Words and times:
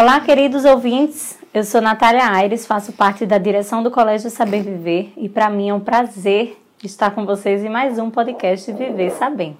Olá, 0.00 0.18
queridos 0.18 0.64
ouvintes. 0.64 1.38
Eu 1.52 1.62
sou 1.62 1.78
Natália 1.78 2.24
Aires, 2.32 2.66
faço 2.66 2.90
parte 2.90 3.26
da 3.26 3.36
direção 3.36 3.82
do 3.82 3.90
Colégio 3.90 4.30
Saber 4.30 4.62
Viver 4.62 5.12
e 5.14 5.28
para 5.28 5.50
mim 5.50 5.68
é 5.68 5.74
um 5.74 5.80
prazer 5.80 6.56
estar 6.82 7.10
com 7.10 7.26
vocês 7.26 7.62
em 7.62 7.68
mais 7.68 7.98
um 7.98 8.08
podcast 8.08 8.72
Viver 8.72 9.10
Sabendo. 9.10 9.58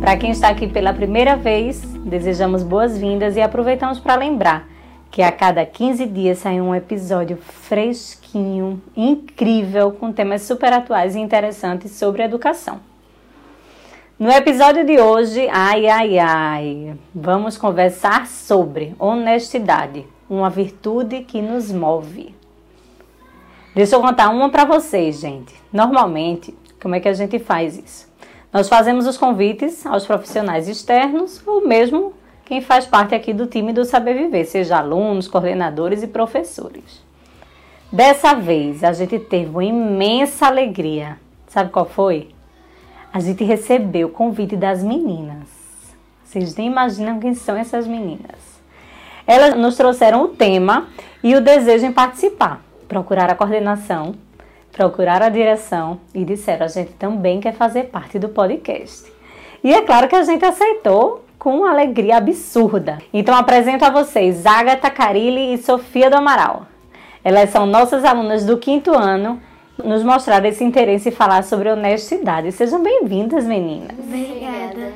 Para 0.00 0.16
quem 0.16 0.32
está 0.32 0.48
aqui 0.48 0.66
pela 0.66 0.92
primeira 0.92 1.36
vez, 1.36 1.80
desejamos 2.04 2.64
boas-vindas 2.64 3.36
e 3.36 3.40
aproveitamos 3.40 4.00
para 4.00 4.16
lembrar 4.16 4.68
que 5.12 5.22
a 5.22 5.30
cada 5.30 5.64
15 5.64 6.06
dias 6.06 6.38
sai 6.38 6.60
um 6.60 6.74
episódio 6.74 7.36
fresquinho, 7.36 8.82
incrível, 8.96 9.92
com 9.92 10.12
temas 10.12 10.42
super 10.42 10.72
atuais 10.72 11.14
e 11.14 11.20
interessantes 11.20 11.92
sobre 11.92 12.24
educação. 12.24 12.89
No 14.20 14.30
episódio 14.30 14.84
de 14.84 15.00
hoje, 15.00 15.48
ai 15.50 15.86
ai 15.86 16.18
ai, 16.18 16.94
vamos 17.14 17.56
conversar 17.56 18.26
sobre 18.26 18.94
honestidade, 18.98 20.06
uma 20.28 20.50
virtude 20.50 21.22
que 21.22 21.40
nos 21.40 21.72
move. 21.72 22.34
Deixa 23.74 23.96
eu 23.96 24.02
contar 24.02 24.28
uma 24.28 24.50
para 24.50 24.66
vocês, 24.66 25.18
gente. 25.20 25.54
Normalmente, 25.72 26.54
como 26.82 26.94
é 26.94 27.00
que 27.00 27.08
a 27.08 27.14
gente 27.14 27.38
faz 27.38 27.78
isso? 27.78 28.12
Nós 28.52 28.68
fazemos 28.68 29.06
os 29.06 29.16
convites 29.16 29.86
aos 29.86 30.04
profissionais 30.04 30.68
externos 30.68 31.42
ou 31.46 31.66
mesmo 31.66 32.12
quem 32.44 32.60
faz 32.60 32.84
parte 32.84 33.14
aqui 33.14 33.32
do 33.32 33.46
time 33.46 33.72
do 33.72 33.86
Saber 33.86 34.12
Viver, 34.12 34.44
seja 34.44 34.76
alunos, 34.76 35.28
coordenadores 35.28 36.02
e 36.02 36.06
professores. 36.06 37.02
Dessa 37.90 38.34
vez, 38.34 38.84
a 38.84 38.92
gente 38.92 39.18
teve 39.18 39.48
uma 39.48 39.64
imensa 39.64 40.46
alegria. 40.46 41.18
Sabe 41.46 41.70
qual 41.70 41.86
foi? 41.86 42.28
A 43.12 43.20
gente 43.20 43.44
recebeu 43.44 44.08
o 44.08 44.12
convite 44.12 44.56
das 44.56 44.82
meninas. 44.82 45.48
Vocês 46.24 46.54
nem 46.54 46.68
imaginam 46.68 47.18
quem 47.18 47.34
são 47.34 47.56
essas 47.56 47.86
meninas. 47.86 48.60
Elas 49.26 49.54
nos 49.56 49.76
trouxeram 49.76 50.24
o 50.24 50.28
tema 50.28 50.88
e 51.22 51.34
o 51.34 51.40
desejo 51.40 51.86
em 51.86 51.92
participar. 51.92 52.62
Procurar 52.88 53.30
a 53.30 53.34
coordenação, 53.34 54.14
procurar 54.72 55.22
a 55.22 55.28
direção 55.28 56.00
e 56.14 56.24
disseram: 56.24 56.66
a 56.66 56.68
gente 56.68 56.92
também 56.92 57.40
quer 57.40 57.54
fazer 57.54 57.84
parte 57.84 58.18
do 58.18 58.28
podcast. 58.28 59.12
E 59.62 59.74
é 59.74 59.82
claro 59.82 60.08
que 60.08 60.16
a 60.16 60.22
gente 60.22 60.44
aceitou 60.44 61.24
com 61.38 61.58
uma 61.58 61.70
alegria 61.70 62.16
absurda. 62.16 62.98
Então 63.12 63.34
apresento 63.34 63.84
a 63.84 63.90
vocês 63.90 64.46
Agatha 64.46 64.90
Carilli 64.90 65.54
e 65.54 65.58
Sofia 65.58 66.08
do 66.08 66.16
Amaral. 66.16 66.66
Elas 67.24 67.50
são 67.50 67.66
nossas 67.66 68.04
alunas 68.04 68.44
do 68.46 68.56
quinto 68.56 68.92
ano 68.96 69.40
nos 69.84 70.02
mostrar 70.02 70.44
esse 70.44 70.64
interesse 70.64 71.08
e 71.08 71.12
falar 71.12 71.44
sobre 71.44 71.70
honestidade. 71.70 72.52
Sejam 72.52 72.82
bem-vindas, 72.82 73.44
meninas. 73.44 73.98
Obrigada. 73.98 74.92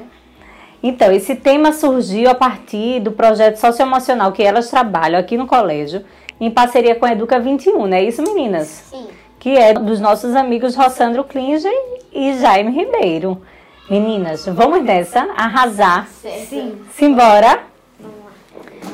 Então, 0.83 1.11
esse 1.11 1.35
tema 1.35 1.73
surgiu 1.73 2.29
a 2.29 2.35
partir 2.35 3.01
do 3.01 3.13
projeto 3.13 3.57
socioemocional 3.57 4.33
que 4.33 4.43
elas 4.43 4.69
trabalham 4.69 5.19
aqui 5.19 5.37
no 5.37 5.47
colégio, 5.47 6.05
em 6.39 6.51
parceria 6.51 6.95
com 6.95 7.07
a 7.07 7.13
Educa 7.13 7.41
21, 7.41 7.87
não 7.87 7.97
é 7.97 8.03
isso, 8.03 8.23
meninas? 8.23 8.85
Sim. 8.91 9.07
Que 9.39 9.57
é 9.57 9.73
dos 9.73 9.99
nossos 9.99 10.37
amigos 10.37 10.75
Rossandro 10.75 11.25
Klinger 11.25 11.73
e 12.13 12.35
Jaime 12.39 12.71
Ribeiro. 12.71 13.41
Meninas, 13.89 14.45
vamos 14.47 14.83
nessa, 14.85 15.21
arrasar. 15.37 16.07
Sim. 16.09 16.79
Simbora. 16.93 17.61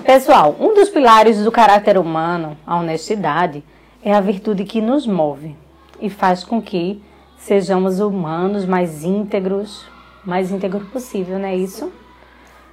Pessoal, 0.05 0.55
um 0.61 0.75
dos 0.75 0.89
pilares 0.89 1.43
do 1.43 1.51
caráter 1.51 1.99
humano, 1.99 2.57
a 2.67 2.77
honestidade, 2.77 3.65
é 4.05 4.15
a 4.15 4.21
virtude 4.21 4.65
que 4.65 4.81
nos 4.81 5.07
move 5.07 5.57
e 6.01 6.11
faz 6.11 6.45
com 6.45 6.61
que 6.61 7.03
sejamos 7.37 8.01
humanos 8.01 8.65
mais 8.65 9.05
íntegros, 9.05 9.87
mais 10.25 10.51
íntegro 10.51 10.85
possível, 10.87 11.39
não 11.39 11.47
é 11.47 11.57
isso? 11.57 11.93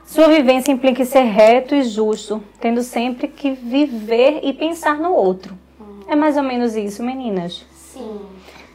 Sua 0.06 0.28
vivência 0.28 0.72
implica 0.72 1.04
ser 1.04 1.24
reto 1.24 1.76
e 1.76 1.84
justo, 1.84 2.42
tendo 2.60 2.82
sempre 2.82 3.28
que 3.28 3.52
viver 3.52 4.40
e 4.44 4.54
pensar 4.54 4.98
no 4.98 5.12
outro. 5.12 5.58
É 6.08 6.16
mais 6.16 6.38
ou 6.38 6.44
menos 6.44 6.76
isso, 6.76 7.04
meninas? 7.04 7.66
Sim. 7.74 8.22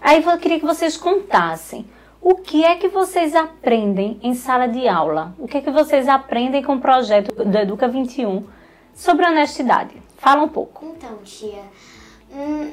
Aí 0.00 0.22
eu 0.22 0.38
queria 0.38 0.60
que 0.60 0.66
vocês 0.66 0.96
contassem 0.96 1.86
o 2.24 2.36
que 2.36 2.64
é 2.64 2.76
que 2.76 2.86
vocês 2.86 3.34
aprendem 3.34 4.20
em 4.22 4.32
sala 4.32 4.68
de 4.68 4.86
aula? 4.86 5.34
O 5.40 5.48
que 5.48 5.58
é 5.58 5.60
que 5.60 5.72
vocês 5.72 6.08
aprendem 6.08 6.62
com 6.62 6.76
o 6.76 6.80
projeto 6.80 7.34
do 7.34 7.58
Educa 7.58 7.88
21 7.88 8.46
sobre 8.94 9.26
honestidade? 9.26 10.00
Fala 10.18 10.42
um 10.42 10.48
pouco. 10.48 10.86
Então, 10.96 11.18
tia, 11.24 11.64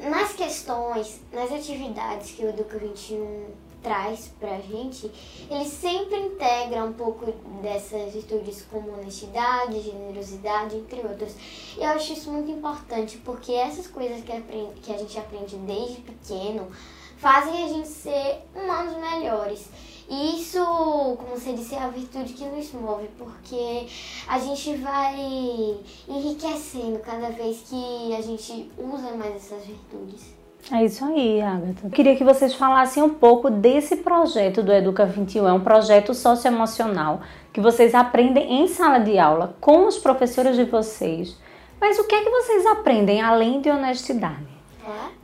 nas 0.10 0.34
questões, 0.34 1.22
nas 1.32 1.52
atividades 1.52 2.32
que 2.32 2.46
o 2.46 2.50
Educa 2.50 2.78
21 2.78 3.48
traz 3.82 4.32
pra 4.40 4.60
gente, 4.60 5.10
ele 5.50 5.66
sempre 5.66 6.18
integra 6.18 6.84
um 6.84 6.94
pouco 6.94 7.32
dessas 7.62 8.14
virtudes 8.14 8.66
como 8.70 8.92
honestidade, 8.94 9.82
generosidade, 9.82 10.76
entre 10.76 11.00
outras. 11.02 11.36
Eu 11.78 11.88
acho 11.90 12.14
isso 12.14 12.32
muito 12.32 12.52
importante, 12.52 13.18
porque 13.18 13.54
essas 13.54 13.88
coisas 13.88 14.22
que, 14.22 14.32
que 14.82 14.94
a 14.94 14.98
gente 14.98 15.18
aprende 15.18 15.56
desde 15.58 16.02
pequeno 16.02 16.68
fazem 17.20 17.64
a 17.64 17.68
gente 17.68 17.88
ser 17.88 18.40
humanos 18.56 18.96
melhores. 18.98 19.70
E 20.10 20.42
isso, 20.42 20.60
como 20.60 21.36
você 21.36 21.54
disse, 21.54 21.76
é 21.76 21.84
a 21.84 21.90
virtude 21.90 22.34
que 22.34 22.44
nos 22.46 22.72
move, 22.74 23.08
porque 23.16 23.86
a 24.28 24.40
gente 24.40 24.76
vai 24.78 25.16
enriquecendo 26.08 26.98
cada 27.00 27.30
vez 27.30 27.64
que 27.70 28.16
a 28.16 28.22
gente 28.22 28.72
usa 28.76 29.12
mais 29.16 29.36
essas 29.36 29.64
virtudes. 29.66 30.34
É 30.72 30.84
isso 30.84 31.06
aí, 31.06 31.42
Agatha. 31.42 31.86
Eu 31.86 31.90
queria 31.90 32.16
que 32.16 32.24
vocês 32.24 32.54
falassem 32.54 33.02
um 33.02 33.14
pouco 33.14 33.50
desse 33.50 33.98
projeto 33.98 34.62
do 34.62 34.74
Educa 34.74 35.06
21. 35.06 35.48
É 35.48 35.54
um 35.54 35.62
projeto 35.62 36.14
socioemocional 36.14 37.22
que 37.54 37.62
vocês 37.62 37.96
aprendem 37.96 38.62
em 38.62 38.68
sala 38.68 39.00
de 39.00 39.18
aula 39.18 39.56
com 39.62 39.88
os 39.88 39.98
professores 39.98 40.56
de 40.56 40.66
vocês. 40.66 41.38
Mas 41.80 41.98
o 41.98 42.06
que 42.06 42.16
é 42.16 42.24
que 42.24 42.30
vocês 42.30 42.66
aprendem 42.66 43.22
além 43.22 43.62
de 43.62 43.70
honestidade? 43.70 44.48
É, 44.86 45.19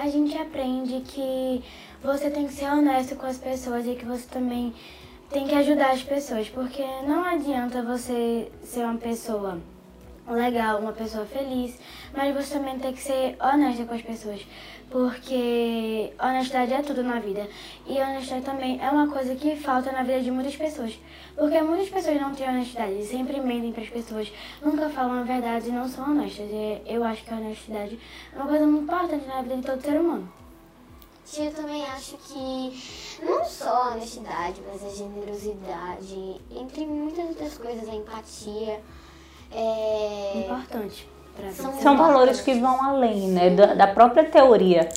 a 0.00 0.08
gente 0.08 0.36
aprende 0.36 1.02
que 1.02 1.62
você 2.02 2.30
tem 2.30 2.46
que 2.46 2.54
ser 2.54 2.66
honesto 2.66 3.16
com 3.16 3.26
as 3.26 3.36
pessoas 3.36 3.86
e 3.86 3.94
que 3.94 4.04
você 4.04 4.26
também 4.26 4.72
tem 5.28 5.46
que 5.46 5.54
ajudar 5.54 5.90
as 5.90 6.02
pessoas, 6.02 6.48
porque 6.48 6.82
não 7.06 7.22
adianta 7.22 7.82
você 7.82 8.50
ser 8.62 8.84
uma 8.84 8.96
pessoa 8.96 9.58
legal, 10.34 10.78
uma 10.78 10.92
pessoa 10.92 11.24
feliz, 11.24 11.78
mas 12.14 12.34
você 12.34 12.58
também 12.58 12.78
tem 12.78 12.92
que 12.92 13.02
ser 13.02 13.36
honesta 13.40 13.84
com 13.84 13.94
as 13.94 14.02
pessoas, 14.02 14.46
porque 14.90 16.12
honestidade 16.20 16.72
é 16.72 16.82
tudo 16.82 17.02
na 17.02 17.18
vida. 17.20 17.48
E 17.86 17.98
honestidade 17.98 18.44
também 18.44 18.80
é 18.82 18.90
uma 18.90 19.08
coisa 19.08 19.34
que 19.34 19.56
falta 19.56 19.92
na 19.92 20.02
vida 20.02 20.20
de 20.20 20.30
muitas 20.30 20.56
pessoas, 20.56 20.98
porque 21.36 21.60
muitas 21.62 21.88
pessoas 21.88 22.20
não 22.20 22.34
têm 22.34 22.48
honestidade, 22.48 23.04
sempre 23.04 23.40
mentem 23.40 23.72
para 23.72 23.82
as 23.82 23.90
pessoas, 23.90 24.32
nunca 24.62 24.88
falam 24.88 25.20
a 25.20 25.22
verdade 25.22 25.68
e 25.68 25.72
não 25.72 25.88
são 25.88 26.10
honestas. 26.10 26.48
E 26.50 26.82
eu 26.86 27.04
acho 27.04 27.24
que 27.24 27.32
a 27.32 27.36
honestidade 27.36 27.98
é 28.32 28.36
uma 28.36 28.46
coisa 28.46 28.66
muito 28.66 28.84
importante 28.84 29.26
na 29.26 29.42
vida 29.42 29.56
de 29.56 29.62
todo 29.62 29.82
ser 29.82 30.00
humano. 30.00 30.40
Eu 31.38 31.52
também 31.52 31.84
acho 31.84 32.16
que 32.16 33.22
não 33.24 33.44
só 33.44 33.68
a 33.68 33.90
honestidade, 33.92 34.60
mas 34.66 34.84
a 34.84 34.88
generosidade, 34.88 36.40
entre 36.50 36.84
muitas 36.84 37.24
outras 37.28 37.56
coisas, 37.56 37.88
a 37.88 37.94
empatia. 37.94 38.80
É... 39.52 40.32
Importante. 40.44 41.08
São-. 41.52 41.72
São 41.74 41.96
valores 41.96 42.40
que 42.40 42.54
vão 42.54 42.82
além, 42.84 43.28
né, 43.28 43.50
da, 43.50 43.74
da 43.74 43.86
própria 43.86 44.24
teoria, 44.24 44.88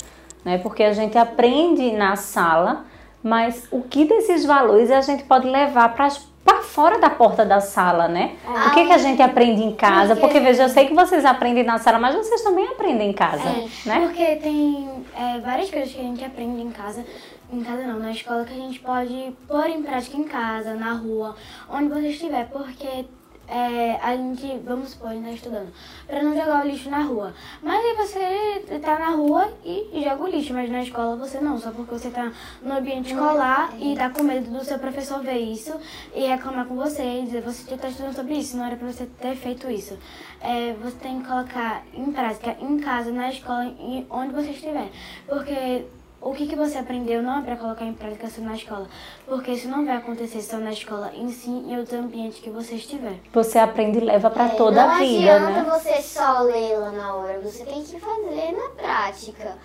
né? 0.44 0.58
Porque 0.58 0.82
a 0.82 0.92
gente 0.92 1.16
aprende 1.16 1.92
na 1.92 2.16
sala, 2.16 2.84
mas 3.22 3.66
o 3.70 3.82
que 3.82 4.04
desses 4.04 4.44
valores 4.44 4.90
a 4.90 5.00
gente 5.00 5.24
pode 5.24 5.48
levar 5.48 5.94
para 5.94 6.08
para 6.44 6.62
fora 6.62 6.98
da 6.98 7.08
porta 7.08 7.42
da 7.44 7.58
sala, 7.58 8.06
né? 8.06 8.36
O 8.46 8.70
que 8.72 8.84
que 8.84 8.92
a 8.92 8.98
gente 8.98 9.22
aprende 9.22 9.62
em 9.62 9.74
casa? 9.74 10.14
Porque 10.14 10.38
veja, 10.38 10.64
eu 10.64 10.68
sei 10.68 10.86
que 10.86 10.94
vocês 10.94 11.24
aprendem 11.24 11.64
na 11.64 11.78
sala, 11.78 11.98
mas 11.98 12.14
vocês 12.14 12.42
também 12.42 12.66
aprendem 12.68 13.10
em 13.10 13.12
casa, 13.14 13.48
É, 13.48 13.66
né? 13.86 14.00
Porque 14.00 14.36
tem 14.36 14.90
é, 15.16 15.38
várias 15.40 15.70
coisas 15.70 15.90
que 15.90 15.98
a 15.98 16.02
gente 16.02 16.22
aprende 16.22 16.60
em 16.60 16.70
casa, 16.70 17.02
em 17.50 17.62
casa 17.62 17.82
não, 17.84 17.98
na 17.98 18.12
escola, 18.12 18.44
que 18.44 18.52
a 18.52 18.56
gente 18.56 18.78
pode 18.80 19.32
pôr 19.48 19.66
em 19.70 19.82
prática 19.82 20.18
em 20.18 20.24
casa, 20.24 20.74
na 20.74 20.92
rua, 20.92 21.34
onde 21.70 21.88
você 21.88 22.08
estiver, 22.08 22.46
porque 22.52 23.06
é, 23.48 23.98
a 24.02 24.16
gente, 24.16 24.58
vamos 24.64 24.90
supor, 24.90 25.10
a 25.10 25.14
gente 25.14 25.24
tá 25.24 25.30
estudando, 25.32 25.72
para 26.06 26.22
não 26.22 26.34
jogar 26.34 26.64
o 26.64 26.68
lixo 26.68 26.90
na 26.90 27.02
rua. 27.02 27.34
Mas 27.62 27.84
aí 27.84 27.94
você 27.94 28.78
tá 28.78 28.98
na 28.98 29.10
rua 29.10 29.52
e 29.64 30.02
joga 30.04 30.24
o 30.24 30.28
lixo, 30.28 30.54
mas 30.54 30.70
na 30.70 30.82
escola 30.82 31.16
você 31.16 31.40
não, 31.40 31.58
só 31.58 31.70
porque 31.70 31.92
você 31.92 32.10
tá 32.10 32.32
no 32.62 32.74
ambiente 32.74 33.12
escolar 33.12 33.72
e 33.78 33.94
tá 33.94 34.10
com 34.10 34.22
medo 34.22 34.50
do 34.50 34.64
seu 34.64 34.78
professor 34.78 35.22
ver 35.22 35.38
isso 35.38 35.74
e 36.14 36.26
reclamar 36.26 36.66
com 36.66 36.74
você 36.74 37.02
e 37.02 37.22
dizer, 37.24 37.42
você 37.42 37.70
já 37.70 37.76
tá 37.76 37.88
estudando 37.88 38.14
sobre 38.14 38.34
isso, 38.34 38.56
não 38.56 38.64
era 38.64 38.76
pra 38.76 38.90
você 38.90 39.06
ter 39.06 39.36
feito 39.36 39.70
isso. 39.70 39.98
É, 40.40 40.74
você 40.74 40.96
tem 40.96 41.20
que 41.20 41.28
colocar 41.28 41.82
em 41.94 42.12
prática, 42.12 42.56
em 42.60 42.78
casa, 42.78 43.10
na 43.10 43.30
escola, 43.30 43.64
e 43.64 44.06
onde 44.10 44.34
você 44.34 44.50
estiver. 44.50 44.90
Porque 45.26 45.84
o 46.24 46.32
que, 46.34 46.46
que 46.46 46.56
você 46.56 46.78
aprendeu 46.78 47.22
não 47.22 47.38
é 47.38 47.42
para 47.42 47.56
colocar 47.56 47.84
em 47.84 47.92
prática 47.92 48.28
só 48.28 48.40
na 48.40 48.54
escola, 48.54 48.88
porque 49.26 49.52
isso 49.52 49.68
não 49.68 49.84
vai 49.84 49.96
acontecer 49.96 50.40
só 50.40 50.56
na 50.56 50.72
escola, 50.72 51.12
em 51.14 51.28
si, 51.28 51.50
em 51.50 51.78
outro 51.78 51.98
ambiente 51.98 52.40
que 52.40 52.50
você 52.50 52.76
estiver. 52.76 53.20
Você 53.32 53.58
aprende 53.58 53.98
e 53.98 54.00
leva 54.00 54.30
para 54.30 54.48
toda 54.48 54.80
É, 54.80 54.86
não 54.86 54.94
a 54.94 54.98
vida, 54.98 55.36
adianta 55.36 55.62
né? 55.62 55.70
você 55.70 56.02
só 56.02 56.40
ler 56.40 56.78
lá 56.78 56.90
na 56.92 57.14
hora, 57.14 57.38
você 57.40 57.64
tem 57.64 57.82
que 57.84 58.00
fazer 58.00 58.52
na 58.52 58.68
prática. 58.70 59.58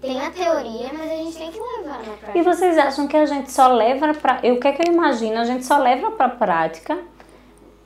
tem 0.00 0.20
a 0.20 0.30
teoria, 0.30 0.90
mas 0.92 1.10
a 1.10 1.14
gente 1.14 1.36
tem 1.36 1.50
que 1.50 1.58
levar 1.58 1.98
na 1.98 2.12
prática. 2.16 2.38
E 2.38 2.42
vocês 2.42 2.78
acham 2.78 3.06
que 3.08 3.16
a 3.16 3.26
gente 3.26 3.50
só 3.50 3.68
leva 3.68 4.14
para. 4.14 4.40
O 4.52 4.60
que 4.60 4.68
é 4.68 4.72
que 4.72 4.88
eu 4.88 4.92
imagino? 4.92 5.38
A 5.38 5.44
gente 5.44 5.64
só 5.64 5.78
leva 5.78 6.10
para 6.12 6.28
prática 6.28 6.98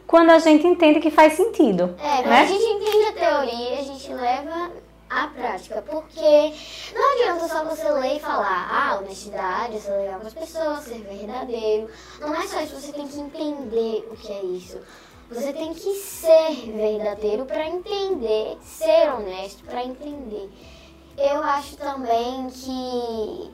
quando 0.06 0.30
a 0.30 0.38
gente 0.38 0.66
entende 0.66 1.00
que 1.00 1.10
faz 1.10 1.32
sentido. 1.32 1.94
É, 1.98 2.22
né? 2.22 2.40
a 2.42 2.46
gente 2.46 2.62
entende 2.64 3.04
a 3.06 3.12
teoria, 3.12 3.78
a 3.78 3.82
gente 3.82 4.12
leva 4.12 4.70
à 5.14 5.28
prática. 5.28 5.82
Porque 5.82 6.54
não 6.92 7.12
adianta 7.12 7.48
só 7.48 7.64
você 7.64 7.88
ler 7.90 8.16
e 8.16 8.20
falar, 8.20 8.68
ah, 8.70 8.98
honestidade, 8.98 9.80
ser 9.80 9.96
legal 9.96 10.20
com 10.20 10.26
as 10.26 10.34
pessoas, 10.34 10.84
ser 10.84 11.02
verdadeiro. 11.02 11.90
Não 12.20 12.34
é 12.34 12.46
só 12.46 12.60
isso, 12.60 12.80
você 12.80 12.92
tem 12.92 13.06
que 13.06 13.18
entender 13.18 14.08
o 14.10 14.16
que 14.16 14.32
é 14.32 14.42
isso. 14.42 14.80
Você 15.30 15.52
tem 15.52 15.72
que 15.72 15.94
ser 15.94 16.70
verdadeiro 16.72 17.46
para 17.46 17.66
entender, 17.66 18.58
ser 18.62 19.10
honesto 19.12 19.64
para 19.64 19.82
entender. 19.82 20.50
Eu 21.16 21.42
acho 21.42 21.76
também 21.76 22.48
que 22.50 23.50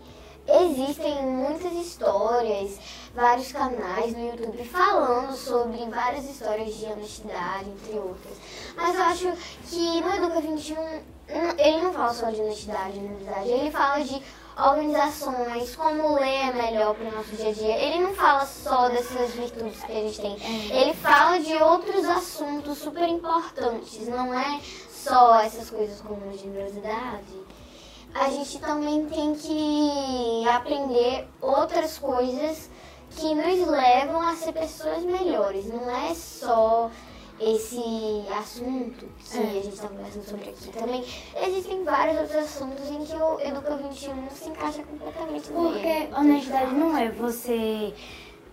existem 0.48 1.26
muitas 1.26 1.72
histórias, 1.72 2.78
vários 3.14 3.52
canais 3.52 4.12
no 4.16 4.26
YouTube 4.26 4.64
falando 4.64 5.36
sobre 5.36 5.84
várias 5.86 6.28
histórias 6.28 6.74
de 6.74 6.86
honestidade, 6.86 7.70
entre 7.70 7.98
outras. 7.98 8.36
Mas 8.76 8.94
eu 8.94 9.02
acho 9.02 9.32
que 9.68 10.00
no 10.00 10.14
Educa 10.14 10.40
21 10.40 10.76
ele 11.58 11.82
não 11.82 11.92
fala 11.92 12.12
só 12.12 12.30
de 12.30 12.40
honestidade, 12.40 12.98
verdade. 12.98 13.50
Ele 13.50 13.70
fala 13.70 14.02
de 14.02 14.22
organizações, 14.56 15.76
como 15.76 16.14
ler 16.14 16.48
é 16.48 16.52
melhor 16.52 16.94
para 16.94 17.08
o 17.08 17.12
nosso 17.12 17.34
dia 17.36 17.50
a 17.50 17.52
dia. 17.52 17.76
Ele 17.76 18.04
não 18.04 18.14
fala 18.14 18.44
só 18.46 18.88
dessas 18.88 19.30
virtudes 19.30 19.82
que 19.82 19.92
a 19.92 19.94
gente 19.94 20.20
tem. 20.20 20.36
Ele 20.70 20.94
fala 20.94 21.38
de 21.38 21.54
outros 21.54 22.04
assuntos 22.04 22.78
super 22.78 23.08
importantes. 23.08 24.08
Não 24.08 24.34
é 24.38 24.60
só 24.90 25.40
essas 25.40 25.70
coisas 25.70 26.00
como 26.00 26.36
generosidade. 26.36 27.40
A 28.14 28.28
gente 28.30 28.58
também 28.58 29.06
tem 29.06 29.34
que 29.34 30.48
aprender 30.48 31.26
outras 31.40 31.98
coisas 31.98 32.68
que 33.10 33.34
nos 33.34 33.66
levam 33.68 34.20
a 34.20 34.34
ser 34.34 34.52
pessoas 34.52 35.02
melhores. 35.04 35.66
Não 35.66 35.88
é 35.90 36.14
só 36.14 36.90
esse 37.40 37.80
assunto 38.38 39.06
que 39.18 39.38
É. 39.38 39.40
a 39.40 39.46
gente 39.62 39.68
está 39.68 39.88
conversando 39.88 40.24
sobre 40.24 40.50
aqui. 40.50 40.68
Também 40.68 41.04
existem 41.46 41.84
vários 41.84 42.18
outros 42.20 42.36
assuntos 42.36 42.90
em 42.90 43.04
que 43.04 43.14
o 43.16 43.40
Educa 43.40 43.76
21 43.76 44.28
se 44.30 44.48
encaixa 44.50 44.82
completamente 44.82 45.48
Porque 45.50 45.78
meio. 45.86 46.16
honestidade 46.18 46.74
não 46.74 46.96
é 46.96 47.08
você 47.10 47.94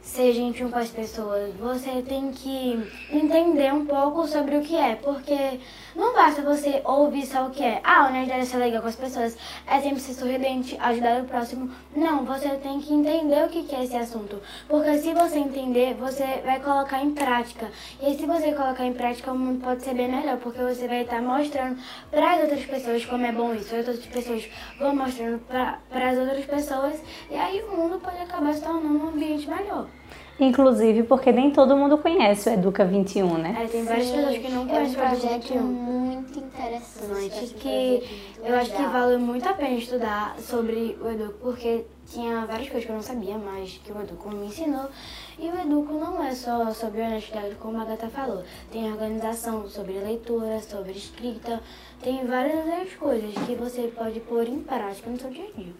ser 0.01 0.31
gentil 0.33 0.69
com 0.69 0.77
as 0.79 0.89
pessoas. 0.89 1.53
Você 1.55 2.01
tem 2.01 2.31
que 2.31 2.89
entender 3.11 3.73
um 3.73 3.85
pouco 3.85 4.25
sobre 4.25 4.55
o 4.57 4.61
que 4.61 4.77
é. 4.77 4.95
Porque 4.95 5.59
não 5.97 6.13
basta 6.13 6.43
você 6.43 6.79
ouvir 6.85 7.25
só 7.25 7.47
o 7.47 7.49
que 7.49 7.63
é. 7.63 7.81
Ah, 7.83 8.05
honestidade 8.05 8.41
é 8.41 8.45
ser 8.45 8.57
legal 8.57 8.83
com 8.83 8.87
as 8.87 8.95
pessoas. 8.95 9.35
É 9.65 9.81
sempre 9.81 9.99
ser 9.99 10.13
sorridente, 10.13 10.77
ajudar 10.79 11.23
o 11.23 11.25
próximo. 11.25 11.71
Não, 11.95 12.23
você 12.23 12.49
tem 12.49 12.79
que 12.79 12.93
entender 12.93 13.43
o 13.43 13.49
que 13.49 13.75
é 13.75 13.83
esse 13.83 13.97
assunto. 13.97 14.39
Porque 14.69 14.95
se 14.99 15.11
você 15.15 15.39
entender, 15.39 15.95
você 15.95 16.23
vai 16.45 16.59
colocar 16.59 17.03
em 17.03 17.15
prática. 17.15 17.71
E 17.99 18.13
se 18.13 18.27
você 18.27 18.53
colocar 18.53 18.85
em 18.85 18.93
prática, 18.93 19.31
o 19.31 19.39
mundo 19.39 19.59
pode 19.63 19.81
ser 19.81 19.95
bem 19.95 20.07
melhor. 20.07 20.37
Porque 20.37 20.61
você 20.61 20.87
vai 20.87 21.01
estar 21.01 21.19
mostrando 21.19 21.81
para 22.11 22.33
as 22.33 22.41
outras 22.41 22.63
pessoas 22.63 23.03
como 23.03 23.25
é 23.25 23.31
bom 23.31 23.55
isso. 23.55 23.75
As 23.75 23.87
outras 23.87 24.05
pessoas 24.05 24.47
vão 24.77 24.95
mostrando 24.95 25.39
para 25.47 26.09
as 26.11 26.17
outras 26.19 26.45
pessoas. 26.45 27.01
E 27.31 27.35
aí 27.35 27.63
o 27.63 27.75
mundo 27.75 27.99
pode 27.99 28.21
acabar 28.21 28.53
se 28.53 28.61
tornando 28.61 29.03
um 29.03 29.09
ambiente 29.09 29.49
melhor. 29.49 29.87
Inclusive 30.39 31.03
porque 31.03 31.31
nem 31.31 31.49
todo 31.49 31.75
mundo 31.75 31.97
conhece 31.97 32.49
o 32.49 32.53
Educa 32.53 32.85
21, 32.85 33.37
né? 33.37 33.57
É, 33.63 33.67
tem 33.67 33.83
várias 33.83 34.11
pessoas 34.11 34.37
que 34.37 34.51
não 34.51 34.61
é 34.61 34.65
um 34.65 34.67
conhecem 34.67 34.87
o 34.87 34.91
Educa 34.91 35.09
projeto 35.09 35.53
21. 35.53 35.63
muito 35.63 36.39
interessante. 36.39 37.21
Gente, 37.21 37.43
esse 37.43 37.53
que 37.55 38.07
projeto 38.35 38.47
eu 38.47 38.55
acho 38.55 38.71
que 38.71 38.83
vale 38.83 39.17
muito 39.17 39.49
a 39.49 39.53
pena 39.53 39.75
estudar 39.75 40.35
sobre 40.39 40.97
o 41.01 41.09
Educo, 41.09 41.33
porque 41.41 41.85
tinha 42.05 42.45
várias 42.45 42.69
coisas 42.69 42.85
que 42.85 42.91
eu 42.91 42.95
não 42.95 43.01
sabia, 43.01 43.37
mas 43.37 43.81
que 43.83 43.91
o 43.91 43.99
Educo 43.99 44.29
me 44.29 44.45
ensinou. 44.45 44.89
E 45.39 45.49
o 45.49 45.59
Educo 45.59 45.93
não 45.93 46.23
é 46.23 46.31
só 46.33 46.71
sobre 46.71 47.01
honestidade, 47.01 47.55
como 47.55 47.77
a 47.79 47.81
Agatha 47.81 48.07
falou. 48.07 48.43
Tem 48.71 48.91
organização, 48.91 49.67
sobre 49.67 49.93
leitura, 49.93 50.59
sobre 50.61 50.91
escrita, 50.91 51.61
tem 52.01 52.25
várias 52.25 52.63
outras 52.63 52.93
coisas 52.93 53.33
que 53.45 53.55
você 53.55 53.91
pode 53.95 54.19
pôr 54.19 54.47
em 54.47 54.59
prática 54.59 55.09
no 55.09 55.19
seu 55.19 55.31
dia 55.31 55.45
a 55.45 55.59
dia. 55.59 55.73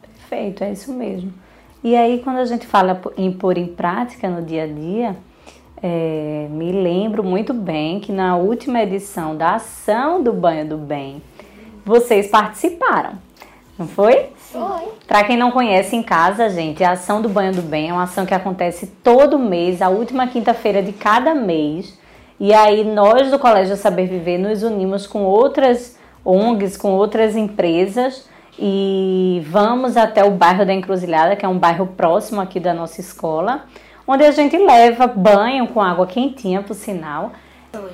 Perfeito, 0.00 0.64
é 0.64 0.72
isso 0.72 0.92
mesmo. 0.92 1.32
E 1.82 1.96
aí, 1.96 2.20
quando 2.22 2.36
a 2.36 2.44
gente 2.44 2.66
fala 2.66 3.00
em 3.16 3.32
pôr 3.32 3.56
em 3.56 3.66
prática 3.66 4.28
no 4.28 4.42
dia 4.42 4.64
a 4.64 4.66
dia, 4.66 5.16
é, 5.82 6.46
me 6.50 6.70
lembro 6.72 7.24
muito 7.24 7.54
bem 7.54 8.00
que 8.00 8.12
na 8.12 8.36
última 8.36 8.82
edição 8.82 9.34
da 9.34 9.54
Ação 9.54 10.22
do 10.22 10.30
Banho 10.30 10.68
do 10.68 10.76
Bem, 10.76 11.22
vocês 11.82 12.26
participaram, 12.26 13.12
não 13.78 13.88
foi? 13.88 14.26
Foi. 14.36 14.88
Para 15.06 15.24
quem 15.24 15.38
não 15.38 15.50
conhece 15.50 15.96
em 15.96 16.02
casa, 16.02 16.50
gente, 16.50 16.84
a 16.84 16.92
Ação 16.92 17.22
do 17.22 17.30
Banho 17.30 17.54
do 17.54 17.62
Bem 17.62 17.88
é 17.88 17.92
uma 17.94 18.02
ação 18.02 18.26
que 18.26 18.34
acontece 18.34 18.86
todo 19.02 19.38
mês, 19.38 19.80
a 19.80 19.88
última 19.88 20.26
quinta-feira 20.26 20.82
de 20.82 20.92
cada 20.92 21.34
mês. 21.34 21.98
E 22.38 22.52
aí 22.52 22.84
nós 22.84 23.30
do 23.30 23.38
Colégio 23.38 23.76
Saber 23.76 24.06
Viver 24.06 24.36
nos 24.36 24.62
unimos 24.62 25.06
com 25.06 25.22
outras 25.24 25.98
ONGs, 26.24 26.76
com 26.76 26.92
outras 26.92 27.36
empresas 27.36 28.28
e 28.58 29.42
vamos 29.48 29.96
até 29.96 30.24
o 30.24 30.30
bairro 30.30 30.66
da 30.66 30.72
Encruzilhada, 30.74 31.36
que 31.36 31.44
é 31.44 31.48
um 31.48 31.58
bairro 31.58 31.86
próximo 31.86 32.40
aqui 32.40 32.60
da 32.60 32.74
nossa 32.74 33.00
escola, 33.00 33.64
onde 34.06 34.24
a 34.24 34.30
gente 34.30 34.56
leva 34.56 35.06
banho 35.06 35.68
com 35.68 35.80
água 35.80 36.06
quentinha, 36.06 36.62
por 36.62 36.74
sinal, 36.74 37.32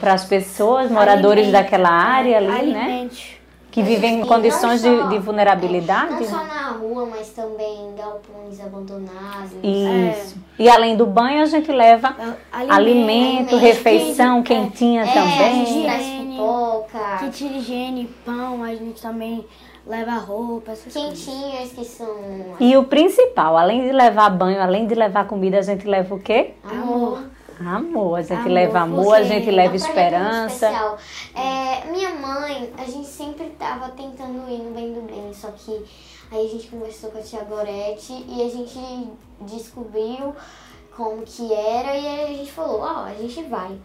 para 0.00 0.14
as 0.14 0.24
pessoas, 0.24 0.90
moradores 0.90 1.44
Alimentos, 1.44 1.52
daquela 1.52 1.90
área 1.90 2.38
ali, 2.38 2.72
né? 2.72 2.80
Alimentos. 2.80 3.36
Que 3.70 3.82
vivem 3.82 4.20
em 4.20 4.24
condições 4.24 4.82
não 4.82 5.08
de, 5.08 5.16
de 5.16 5.18
vulnerabilidade. 5.18 6.12
Não 6.12 6.20
né? 6.20 6.26
só 6.26 6.44
na 6.44 6.70
rua, 6.70 7.06
mas 7.10 7.28
também 7.28 7.88
em 7.88 7.94
galpões 7.94 8.58
abandonados. 8.58 9.52
Isso. 9.62 10.36
E 10.58 10.66
além 10.66 10.96
do 10.96 11.04
banho, 11.04 11.42
a 11.42 11.44
gente 11.44 11.70
leva 11.70 12.16
Alimento, 12.50 12.72
alimento, 12.72 12.74
alimento, 12.74 13.56
refeição 13.58 14.38
é, 14.38 14.42
quentinha 14.42 15.02
É, 15.04 15.10
a 15.10 15.12
também. 15.12 15.66
gente 15.66 15.82
traz 15.82 16.06
pipoca, 16.06 17.16
Kit 17.18 17.48
de 17.48 17.58
higiene, 17.58 18.10
pão, 18.24 18.62
a 18.62 18.74
gente 18.74 19.02
também 19.02 19.44
leva 19.86 20.12
roupa, 20.18 20.72
essas 20.72 20.92
coisas. 20.92 21.24
quentinhas 21.24 21.72
que 21.72 21.84
são 21.84 22.16
E 22.58 22.76
o 22.76 22.84
principal, 22.84 23.56
além 23.56 23.82
de 23.86 23.92
levar 23.92 24.30
banho, 24.30 24.60
além 24.60 24.86
de 24.86 24.94
levar 24.94 25.26
comida, 25.26 25.58
a 25.58 25.62
gente 25.62 25.86
leva 25.86 26.14
o 26.14 26.18
quê? 26.18 26.54
amor. 26.64 27.22
Amor. 27.58 28.18
A 28.18 28.22
gente 28.22 28.40
Amor, 28.40 28.52
leva 28.52 28.80
amor, 28.80 29.14
a 29.14 29.22
gente 29.22 29.48
É 29.48 29.52
leva 29.52 29.72
um 29.72 29.76
esperança. 29.76 30.98
É, 31.34 31.90
minha 31.90 32.10
mãe, 32.10 32.70
a 32.76 32.84
gente 32.84 33.06
sempre 33.06 33.46
tava 33.58 33.88
tentando 33.90 34.50
ir 34.50 34.58
no 34.58 34.72
bem 34.72 34.92
do 34.92 35.00
bem, 35.00 35.32
só 35.32 35.48
que 35.52 35.82
aí 36.30 36.46
a 36.46 36.50
gente 36.50 36.68
conversou 36.68 37.10
com 37.10 37.18
a 37.18 37.22
tia 37.22 37.42
Gorete 37.44 38.12
e 38.28 38.42
a 38.42 38.50
gente 38.50 38.78
descobriu 39.40 40.34
como 40.94 41.22
que 41.22 41.52
era 41.52 41.96
e 41.96 42.06
aí 42.06 42.24
a 42.24 42.36
gente 42.36 42.52
falou, 42.52 42.80
ó, 42.80 43.04
a 43.04 43.14
gente 43.14 43.42
vai. 43.44 43.78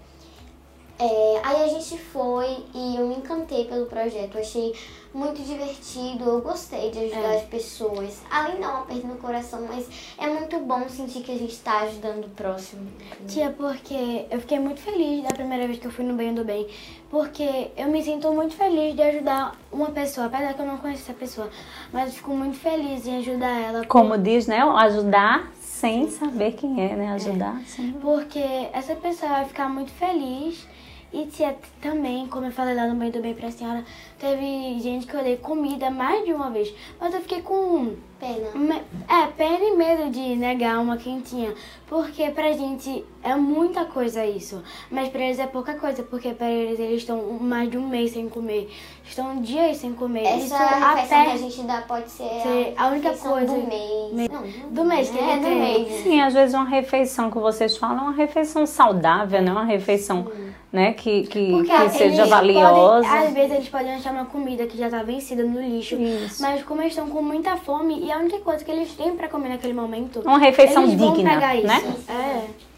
É, 0.99 1.39
aí 1.43 1.63
a 1.63 1.67
gente 1.67 1.97
foi 1.97 2.63
e 2.75 2.95
eu 2.95 3.07
me 3.07 3.15
encantei 3.15 3.65
pelo 3.65 3.87
projeto, 3.87 4.37
achei 4.37 4.75
muito 5.13 5.41
divertido, 5.41 6.23
eu 6.23 6.41
gostei 6.41 6.91
de 6.91 6.99
ajudar 6.99 7.33
É. 7.33 7.37
as 7.37 7.43
pessoas. 7.43 8.21
Além 8.29 8.55
de 8.57 8.61
dar 8.61 8.69
uma 8.75 8.85
perda 8.85 9.07
no 9.07 9.15
coração, 9.15 9.61
mas 9.67 9.87
é 10.17 10.27
muito 10.27 10.59
bom 10.59 10.87
sentir 10.87 11.21
que 11.23 11.31
a 11.31 11.37
gente 11.37 11.57
tá 11.57 11.79
ajudando 11.81 12.25
o 12.25 12.29
próximo. 12.29 12.87
Tia, 13.27 13.49
porque 13.49 14.25
eu 14.29 14.39
fiquei 14.41 14.59
muito 14.59 14.79
feliz 14.79 15.23
da 15.23 15.29
primeira 15.33 15.65
vez 15.65 15.79
que 15.79 15.87
eu 15.87 15.91
fui 15.91 16.05
no 16.05 16.13
Bem 16.13 16.33
do 16.35 16.45
Bem. 16.45 16.67
Porque 17.09 17.71
eu 17.75 17.87
me 17.89 18.01
sinto 18.01 18.31
muito 18.31 18.53
feliz 18.55 18.95
de 18.95 19.01
ajudar 19.01 19.55
uma 19.71 19.89
pessoa, 19.89 20.27
apesar 20.27 20.53
que 20.53 20.61
eu 20.61 20.65
não 20.65 20.77
conheço 20.77 21.01
essa 21.01 21.13
pessoa. 21.13 21.49
Mas 21.91 22.09
eu 22.09 22.13
fico 22.15 22.31
muito 22.31 22.57
feliz 22.57 23.05
em 23.05 23.17
ajudar 23.17 23.59
ela. 23.59 23.85
Como 23.85 24.17
diz, 24.17 24.47
né? 24.47 24.59
Ajudar 24.61 25.51
sem 25.59 26.09
saber 26.09 26.53
quem 26.53 26.79
é, 26.85 26.95
né? 26.95 27.11
Ajudar 27.13 27.59
sem. 27.65 27.91
Porque 27.93 28.39
essa 28.71 28.95
pessoa 28.95 29.29
vai 29.31 29.45
ficar 29.45 29.67
muito 29.67 29.91
feliz. 29.91 30.65
E 31.13 31.25
tia, 31.25 31.55
também, 31.81 32.25
como 32.27 32.45
eu 32.45 32.51
falei 32.51 32.73
lá 32.73 32.87
no 32.87 32.95
Bem 32.95 33.11
do 33.11 33.21
Bem 33.21 33.33
pra 33.33 33.51
senhora, 33.51 33.83
teve 34.17 34.79
gente 34.79 35.05
que 35.05 35.13
eu 35.13 35.21
dei 35.21 35.35
comida 35.35 35.89
mais 35.89 36.23
de 36.23 36.31
uma 36.33 36.49
vez. 36.49 36.73
Mas 36.99 37.13
eu 37.13 37.19
fiquei 37.21 37.41
com 37.41 37.95
Pena. 38.17 38.51
Me- 38.53 38.81
É, 39.09 39.25
pena 39.35 39.65
e 39.65 39.75
medo 39.75 40.11
de 40.11 40.35
negar 40.35 40.79
uma 40.79 40.95
quentinha. 40.95 41.53
Porque 41.87 42.29
pra 42.29 42.51
gente 42.53 43.03
é 43.23 43.33
muita 43.35 43.83
coisa 43.83 44.23
isso. 44.23 44.61
Mas 44.91 45.09
pra 45.09 45.21
eles 45.23 45.39
é 45.39 45.47
pouca 45.47 45.73
coisa, 45.73 46.03
porque 46.03 46.29
pra 46.33 46.47
eles 46.47 46.79
eles 46.79 46.97
estão 47.01 47.19
mais 47.41 47.69
de 47.69 47.77
um 47.79 47.87
mês 47.89 48.11
sem 48.11 48.29
comer. 48.29 48.71
Estão 49.03 49.41
dias 49.41 49.77
sem 49.77 49.91
comer. 49.93 50.21
isso 50.37 50.53
Essa 50.53 50.65
refeição 50.93 51.23
que 51.25 51.31
a 51.31 51.37
gente 51.37 51.63
dá 51.63 51.81
pode 51.81 52.09
ser, 52.11 52.29
ser 52.43 52.73
a 52.77 52.87
única 52.89 53.09
refeição 53.09 53.31
coisa- 53.33 53.53
do 53.53 53.67
mês. 53.67 54.13
me- 54.13 54.29
Não, 54.29 54.43
do 54.69 54.85
mês 54.85 55.09
que 55.09 55.17
é, 55.17 55.37
do 55.37 55.47
mês. 55.47 56.03
Sim, 56.03 56.21
às 56.21 56.33
vezes 56.35 56.53
uma 56.53 56.69
refeição 56.69 57.31
que 57.31 57.39
vocês 57.39 57.75
falam 57.75 57.97
é 57.97 58.01
uma 58.03 58.11
refeição 58.13 58.65
saudável, 58.67 59.41
né? 59.41 59.51
Uma 59.51 59.65
refeição, 59.65 60.31
né? 60.71 60.93
Que, 60.93 61.23
que, 61.23 61.51
Porque 61.51 61.71
que 61.71 61.89
seja 61.89 62.25
valiosa. 62.25 63.07
Podem, 63.07 63.27
às 63.27 63.33
vezes 63.33 63.51
eles 63.51 63.69
podem 63.69 63.93
achar 63.95 64.13
uma 64.13 64.25
comida 64.25 64.65
que 64.65 64.77
já 64.77 64.89
tá 64.89 65.03
vencida 65.03 65.43
no 65.43 65.61
lixo. 65.61 65.95
Isso. 65.95 66.41
Mas 66.41 66.63
como 66.63 66.81
eles 66.81 66.93
estão 66.93 67.09
com 67.09 67.21
muita 67.21 67.57
fome, 67.57 67.99
e 68.05 68.11
a 68.11 68.17
única 68.17 68.39
coisa 68.39 68.63
que 68.63 68.71
eles 68.71 68.93
têm 68.93 69.15
pra 69.15 69.27
comer 69.27 69.49
naquele 69.49 69.73
momento. 69.73 70.21
Uma 70.21 70.37
refeição 70.39 70.83
eles 70.83 70.95
vão 70.95 71.13
digna, 71.13 71.31
pegar 71.31 71.55
isso. 71.55 71.67
né? 71.67 71.95
É. 72.09 72.71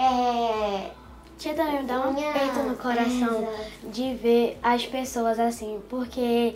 É, 0.00 0.90
Tia 1.38 1.54
também 1.54 1.80
me 1.80 1.86
dá 1.86 2.00
um 2.00 2.10
aperto 2.10 2.60
no 2.60 2.76
coração 2.76 3.42
Exato. 3.42 3.90
de 3.92 4.14
ver 4.14 4.58
as 4.62 4.86
pessoas 4.86 5.38
assim, 5.38 5.80
porque 5.88 6.54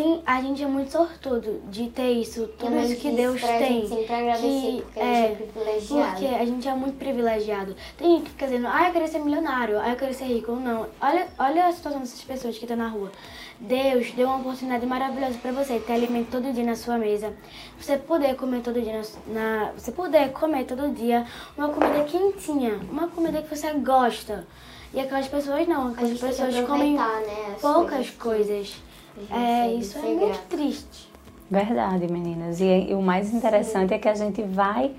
tem, 0.00 0.22
a 0.24 0.40
gente 0.40 0.62
é 0.62 0.66
muito 0.66 0.90
sortudo 0.90 1.60
de 1.68 1.90
ter 1.90 2.12
isso, 2.12 2.48
tudo 2.58 2.74
isso 2.78 2.96
que 2.96 3.10
Deus 3.10 3.38
pra 3.38 3.58
tem. 3.58 3.82
Gente 3.82 3.88
sempre 3.88 4.14
agradecer, 4.14 4.48
que, 4.48 4.82
porque 4.82 5.00
a 5.00 5.04
gente 5.04 5.28
é 5.28 5.34
privilegiado. 5.34 6.10
Porque 6.10 6.26
a 6.26 6.44
gente 6.46 6.68
é 6.68 6.74
muito 6.74 6.98
privilegiado. 6.98 7.76
Tem 7.98 8.10
gente 8.12 8.24
que 8.24 8.30
fica 8.30 8.46
dizendo, 8.46 8.68
ah, 8.68 8.86
eu 8.86 8.92
queria 8.92 9.08
ser 9.08 9.18
milionário, 9.18 9.78
ah, 9.78 9.90
eu 9.90 9.96
queria 9.96 10.14
ser 10.14 10.24
rico. 10.24 10.52
Não. 10.52 10.86
Olha, 11.00 11.28
olha 11.38 11.66
a 11.66 11.72
situação 11.72 12.00
dessas 12.00 12.22
pessoas 12.22 12.56
que 12.56 12.64
estão 12.64 12.78
na 12.78 12.88
rua. 12.88 13.12
Deus 13.60 14.10
deu 14.12 14.26
uma 14.26 14.38
oportunidade 14.38 14.86
maravilhosa 14.86 15.36
para 15.36 15.52
você 15.52 15.78
ter 15.78 15.92
alimento 15.92 16.30
todo 16.30 16.50
dia 16.50 16.64
na 16.64 16.76
sua 16.76 16.96
mesa. 16.96 17.34
Você 17.78 17.98
poder 17.98 18.34
comer 18.36 18.62
todo 18.62 18.80
dia 18.80 19.02
na, 19.26 19.34
na, 19.34 19.72
você 19.72 19.92
poder 19.92 20.32
comer 20.32 20.64
todo 20.64 20.94
dia 20.94 21.26
uma 21.58 21.68
comida 21.68 22.04
quentinha, 22.04 22.80
uma 22.90 23.08
comida 23.08 23.42
que 23.42 23.54
você 23.54 23.70
gosta. 23.74 24.46
E 24.94 24.98
aquelas 24.98 25.28
pessoas 25.28 25.68
não, 25.68 25.88
aquelas 25.88 26.18
pessoas 26.18 26.58
comem 26.66 26.94
né, 26.94 27.52
as 27.54 27.60
poucas 27.60 28.10
coisas 28.10 28.10
coisas. 28.10 28.89
É, 29.30 29.72
isso 29.74 29.98
é 29.98 30.02
muito 30.02 30.26
grato. 30.26 30.40
triste. 30.48 31.10
Verdade, 31.50 32.10
meninas. 32.10 32.60
E, 32.60 32.90
e 32.90 32.94
o 32.94 33.02
mais 33.02 33.32
interessante 33.34 33.92
é 33.92 33.98
que 33.98 34.08
a 34.08 34.14
gente 34.14 34.42
vai 34.42 34.92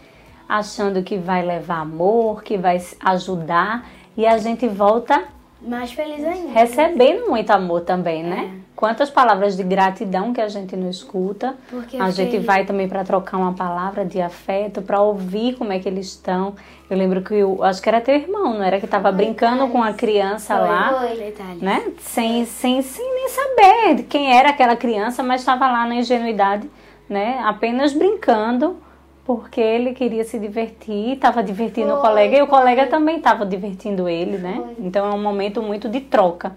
achando 0.48 1.02
que 1.02 1.18
vai 1.18 1.42
levar 1.46 1.80
amor, 1.80 2.44
que 2.44 2.58
vai 2.58 2.82
ajudar 3.00 3.88
e 4.18 4.26
a 4.26 4.38
gente 4.38 4.68
volta 4.68 5.24
Mais 5.62 5.94
feliz 5.94 6.24
ainda. 6.26 6.52
recebendo 6.52 7.30
muito 7.30 7.50
amor 7.52 7.82
também, 7.82 8.22
né? 8.24 8.58
Quantas 8.76 9.12
palavras 9.12 9.56
de 9.56 9.64
gratidão 9.64 10.34
que 10.34 10.42
a 10.42 10.48
gente 10.48 10.76
não 10.76 10.90
escuta. 10.90 11.56
Porque 11.70 11.96
a 11.98 12.10
gente 12.10 12.32
sei- 12.32 12.40
vai 12.40 12.66
também 12.66 12.90
para 12.90 13.04
trocar 13.04 13.38
uma 13.38 13.54
palavra 13.54 14.04
de 14.04 14.20
afeto, 14.20 14.82
para 14.82 15.00
ouvir 15.00 15.56
como 15.56 15.72
é 15.72 15.78
que 15.78 15.88
eles 15.88 16.08
estão. 16.08 16.56
Eu 16.90 16.98
lembro 16.98 17.22
que 17.22 17.36
eu 17.36 17.64
acho 17.64 17.80
que 17.80 17.88
era 17.88 18.02
teu 18.02 18.16
irmão, 18.16 18.56
não 18.56 18.64
era 18.64 18.80
que 18.80 18.86
estava 18.86 19.12
brincando 19.12 19.68
com 19.68 19.84
a 19.84 19.94
criança 19.94 20.58
Foi, 20.58 20.68
lá, 20.68 21.00
foi, 21.00 21.34
né? 21.62 21.92
Sem, 22.00 22.44
sem, 22.46 22.82
sem 22.82 23.14
nem 23.14 23.21
saber 23.32 23.96
de 23.96 24.04
quem 24.04 24.32
era 24.38 24.50
aquela 24.50 24.76
criança, 24.76 25.24
mas 25.24 25.42
estava 25.42 25.68
lá 25.72 25.86
na 25.86 25.96
ingenuidade, 25.96 26.70
né? 27.10 27.40
Apenas 27.44 27.94
brincando, 27.94 28.78
porque 29.26 29.60
ele 29.62 29.94
queria 29.94 30.24
se 30.24 30.38
divertir, 30.40 31.14
estava 31.14 31.42
divertindo 31.44 31.90
o 31.94 31.98
Foi, 32.00 32.02
colega 32.10 32.38
e 32.38 32.42
o 32.42 32.48
foi. 32.48 32.58
colega 32.60 32.88
também 32.88 33.18
estava 33.18 33.46
divertindo 33.46 34.08
ele, 34.10 34.38
né? 34.38 34.56
Foi. 34.56 34.86
Então 34.86 35.06
é 35.10 35.14
um 35.16 35.22
momento 35.22 35.62
muito 35.62 35.88
de 35.90 36.02
troca, 36.02 36.56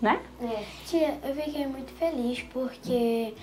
né? 0.00 0.18
É. 0.42 0.62
Tia, 0.86 1.14
eu 1.24 1.34
fiquei 1.34 1.66
muito 1.66 1.92
feliz 1.98 2.40
porque 2.52 3.34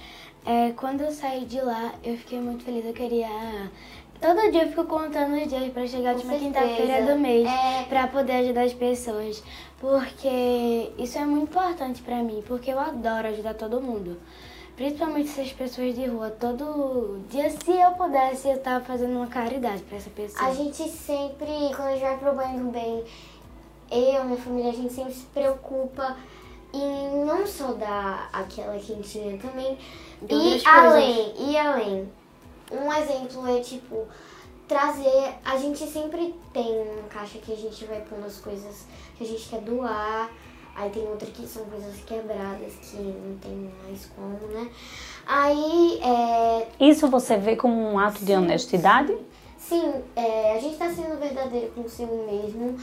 é, 0.46 0.72
quando 0.78 1.02
eu 1.02 1.12
saí 1.12 1.46
de 1.46 1.60
lá, 1.62 1.92
eu 2.04 2.16
fiquei 2.18 2.40
muito 2.40 2.64
feliz. 2.64 2.86
Eu 2.86 2.94
queria. 2.94 3.28
Todo 4.20 4.52
dia 4.52 4.64
eu 4.64 4.70
fico 4.70 4.86
contando 4.86 5.36
os 5.36 5.48
dias 5.48 5.72
pra 5.72 5.86
chegar 5.86 6.10
a 6.10 6.14
Com 6.14 6.20
última 6.22 6.40
certeza. 6.40 6.66
quinta-feira 6.66 7.06
do 7.14 7.20
mês 7.20 7.48
É. 7.48 7.84
pra 7.88 8.08
poder 8.08 8.32
ajudar 8.38 8.64
as 8.64 8.74
pessoas. 8.74 9.44
Porque 9.80 10.92
isso 10.98 11.18
é 11.18 11.26
muito 11.26 11.44
importante 11.44 12.02
pra 12.02 12.24
mim, 12.24 12.44
porque 12.48 12.72
eu 12.72 12.80
adoro 12.80 13.28
ajudar 13.28 13.54
todo 13.54 13.82
mundo. 13.82 14.18
Principalmente 14.76 15.30
essas 15.30 15.52
pessoas 15.54 15.96
de 15.96 16.06
rua. 16.06 16.30
Todo 16.30 17.20
dia, 17.30 17.50
se 17.50 17.72
eu 17.72 17.92
pudesse, 17.92 18.48
eu 18.48 18.60
tava 18.60 18.84
fazendo 18.86 19.16
uma 19.18 19.28
caridade 19.28 19.82
pra 19.84 19.98
essa 19.98 20.10
pessoa. 20.10 20.48
A 20.48 20.54
gente 20.54 20.88
sempre, 20.88 21.46
quando 21.76 21.90
a 21.90 21.92
gente 21.92 22.02
vai 22.02 22.18
pro 22.18 22.36
banho 22.36 22.66
do 22.66 22.72
bem, 22.72 23.04
eu, 23.92 24.24
minha 24.26 24.38
família, 24.38 24.72
a 24.72 24.76
gente 24.76 24.94
sempre 24.94 25.14
se 25.14 25.26
preocupa 25.28 26.16
em 26.74 27.26
não 27.26 27.46
só 27.48 27.74
dar 27.74 28.30
aquela 28.34 28.78
quentinha 28.78 29.38
também, 29.38 29.78
e 30.30 30.62
além, 30.68 31.34
e 31.38 31.58
além. 31.58 32.12
Um 32.72 32.92
exemplo 32.92 33.48
é 33.48 33.62
tipo 33.62 34.06
trazer, 34.68 35.36
a 35.46 35.58
gente 35.58 35.86
sempre 35.88 36.36
tem 36.52 36.82
uma 36.82 37.08
caixa 37.10 37.40
que 37.40 37.54
a 37.54 37.56
gente 37.56 37.86
vai 37.86 38.02
pondo 38.02 38.26
as 38.26 38.38
coisas 38.38 38.86
que 39.18 39.24
a 39.24 39.28
gente 39.28 39.48
quer 39.50 39.62
doar. 39.62 40.30
Aí 40.76 40.92
tem 40.92 41.08
outra 41.08 41.28
que 41.28 41.48
são 41.48 41.66
coisas 41.66 41.96
quebradas 42.06 42.74
que 42.76 42.98
não 42.98 43.36
tem 43.40 43.72
mais 43.84 44.06
como, 44.16 44.38
né? 44.54 44.70
Aí 45.26 46.00
é, 46.04 46.68
Isso 46.80 47.08
você 47.08 47.36
vê 47.36 47.56
como 47.56 47.76
um 47.76 47.98
ato 47.98 48.24
de 48.24 48.34
honestidade? 48.34 49.18
Sim, 49.58 49.92
é, 50.16 50.56
a 50.56 50.60
gente 50.60 50.74
está 50.74 50.88
sendo 50.90 51.20
verdadeiro 51.20 51.72
consigo 51.72 52.26
mesmo, 52.26 52.78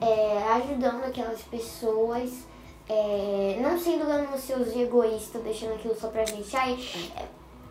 é, 0.00 0.42
ajudando 0.56 1.04
aquelas 1.04 1.40
pessoas, 1.40 2.46
é, 2.86 3.58
não 3.62 3.78
sendo 3.78 4.06
ganancioso 4.06 4.70
e 4.76 4.82
egoísta, 4.82 5.38
deixando 5.38 5.74
aquilo 5.74 5.98
só 5.98 6.08
pra 6.08 6.26
gente. 6.26 6.54
Aí, 6.54 6.78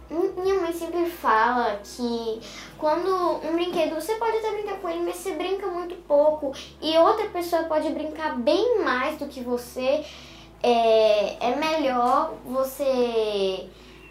minha 0.10 0.56
mãe 0.56 0.72
sempre 0.72 1.06
fala 1.10 1.80
que 1.84 2.40
quando 2.78 3.10
um 3.46 3.54
brinquedo, 3.54 3.96
você 3.96 4.16
pode 4.16 4.38
até 4.38 4.52
brincar 4.52 4.80
com 4.80 4.90
ele, 4.90 5.04
mas 5.04 5.18
você 5.18 5.34
brinca 5.34 5.68
muito 5.68 5.96
pouco 6.08 6.54
e 6.82 6.98
outra 6.98 7.26
pessoa 7.26 7.64
pode 7.64 7.90
brincar 7.90 8.38
bem 8.38 8.84
mais 8.84 9.18
do 9.18 9.28
que 9.28 9.42
você, 9.42 10.06
é, 10.64 11.50
é 11.52 11.56
melhor 11.56 12.34
você 12.46 13.68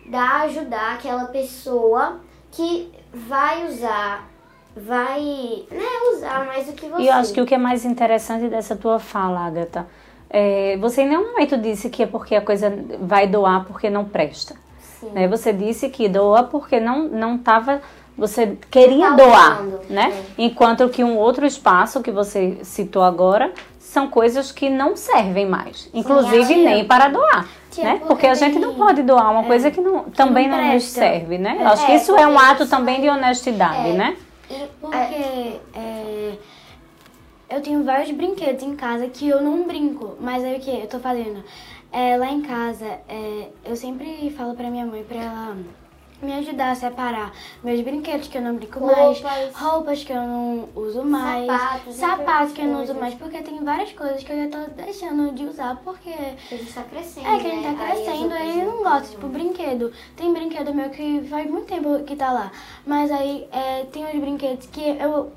dar, 0.07 0.43
ajudar 0.43 0.95
aquela 0.95 1.27
pessoa 1.27 2.21
que 2.53 2.93
vai 3.13 3.67
usar, 3.67 4.29
vai 4.77 5.65
né, 5.71 6.15
usar 6.15 6.47
mais 6.47 6.67
do 6.67 6.73
que 6.73 6.87
você. 6.87 7.03
E 7.03 7.07
eu 7.09 7.15
acho 7.15 7.33
que 7.33 7.41
o 7.41 7.47
que 7.47 7.55
é 7.55 7.59
mais 7.59 7.85
interessante 7.85 8.49
dessa 8.49 8.77
tua 8.77 8.99
fala, 8.99 9.47
Agatha, 9.47 9.87
é, 10.29 10.77
você 10.77 11.03
em 11.03 11.09
nenhum 11.09 11.33
momento 11.33 11.57
disse 11.57 11.89
que 11.89 12.03
é 12.03 12.07
porque 12.07 12.35
a 12.35 12.43
coisa 12.43 12.73
vai 13.01 13.27
doar 13.27 13.65
porque 13.65 13.89
não 13.89 14.05
presta. 14.05 14.66
Sim. 15.01 15.11
Né? 15.11 15.29
Você 15.29 15.53
disse 15.53 15.89
que 15.89 16.09
doa 16.09 16.43
porque 16.45 16.81
não 16.81 17.09
não 17.09 17.37
estava 17.37 17.81
você 18.17 18.57
queria 18.71 19.11
Não 19.11 19.17
tava 19.17 19.31
doar, 19.31 19.53
usando, 19.63 19.81
né? 19.91 20.11
é. 20.39 20.43
Enquanto 20.43 20.89
que 20.89 21.05
um 21.05 21.19
outro 21.19 21.45
espaço 21.45 22.01
que 22.03 22.11
você 22.11 22.59
citou 22.63 23.03
agora 23.03 23.53
são 23.79 24.09
coisas 24.09 24.51
que 24.51 24.71
não 24.71 24.97
servem 24.97 25.45
mais, 25.47 25.91
inclusive 25.93 26.47
tia. 26.55 26.65
nem 26.65 26.85
para 26.85 27.09
doar, 27.09 27.47
Tia, 27.71 27.85
né? 27.85 28.01
porque 28.07 28.27
a 28.27 28.35
gente 28.35 28.59
não 28.59 28.75
pode 28.75 29.03
doar 29.03 29.31
uma 29.31 29.45
coisa 29.45 29.71
que 29.71 29.81
não, 29.83 30.05
também 30.05 30.49
não, 30.49 30.57
nos 30.57 30.69
presta. 30.85 31.01
serve, 31.01 31.37
né? 31.39 31.59
Eu 31.61 31.69
acho 31.69 31.85
que 31.87 31.93
É, 31.93 31.97
isso 31.97 32.17
é 32.17 32.27
um 32.27 32.39
ato 32.39 32.63
isso 32.63 32.71
também 32.71 33.01
de 33.03 33.09
honestidade, 33.09 33.91
é. 33.91 33.93
né? 33.93 34.17
E- 34.51 34.67
Porque 34.81 34.95
é, 35.75 36.33
eu 37.51 37.61
tenho 37.61 37.85
vários 37.85 38.11
brinquedos 38.11 38.63
em 38.63 38.75
casa 38.75 39.07
que 39.09 39.29
eu 39.29 39.43
não 39.43 39.65
brinco, 39.65 40.17
mas 40.21 40.43
aí 40.45 40.57
o 40.57 40.61
que 40.61 40.71
eu 40.71 40.87
tô 40.89 40.99
fazendo? 40.99 41.43
É, 41.97 42.15
lá 42.19 42.31
em 42.31 42.43
casa, 42.43 42.85
é, 43.09 43.49
eu 43.65 43.75
sempre 43.75 44.29
falo 44.37 44.55
pra 44.55 44.69
minha 44.69 44.85
mãe 44.85 45.03
pra 45.03 45.17
ela 45.17 45.57
me 46.21 46.31
ajudar 46.35 46.73
a 46.73 46.75
separar 46.75 47.33
meus 47.65 47.81
brinquedos 47.81 48.29
que 48.29 48.37
eu 48.37 48.43
não 48.43 48.55
brinco 48.55 48.85
mais, 48.85 49.19
Roupas. 49.19 49.55
roupas 49.55 50.05
que 50.05 50.13
eu 50.13 50.21
não 50.21 50.69
uso 50.77 51.03
mais, 51.03 51.47
Sapatos, 51.47 51.95
sapatos 51.95 52.53
que 52.53 52.61
eu 52.61 52.67
não 52.67 52.83
uso 52.83 52.95
mais, 52.95 53.15
porque 53.15 53.41
tem 53.41 53.65
várias 53.65 53.93
coisas 53.93 54.23
que 54.23 54.31
eu 54.31 54.45
já 54.45 54.49
tô 54.51 54.71
deixando 54.73 55.35
de 55.35 55.47
usar, 55.47 55.77
porque 55.77 56.11
a 56.11 56.55
gente 56.55 56.71
tá 56.71 56.83
crescendo. 56.83 57.29
é 57.29 57.39
que 57.39 57.47
a 57.47 57.51
gente 57.51 57.67
né? 57.67 57.75
tá 57.79 57.85
as 57.85 57.99
crescendo, 57.99 58.35
aí 58.35 58.61
eu 58.61 58.67
não 58.67 58.83
gosto, 58.83 59.11
tipo, 59.13 59.29
brinquedo. 59.29 59.91
Tem 60.17 60.35
brinquedo 60.35 60.75
meu 60.75 60.91
que 60.91 61.23
faz 61.31 61.51
muito 61.51 61.67
tempo 61.67 62.05
que 62.05 62.15
tá 62.15 62.31
lá. 62.31 62.53
Mas 62.87 63.11
aí 63.11 63.49
é, 63.51 63.85
tem 63.85 64.05
uns 64.05 64.21
brinquedos 64.21 64.67
que 64.67 64.83
eu 64.83 65.33